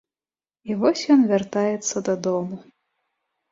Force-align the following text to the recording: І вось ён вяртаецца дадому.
І 0.69 0.77
вось 0.83 1.03
ён 1.17 1.21
вяртаецца 1.33 2.05
дадому. 2.11 2.61